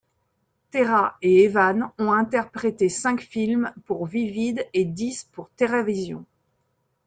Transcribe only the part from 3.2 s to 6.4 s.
films pour Vivid et dix pour Teravision.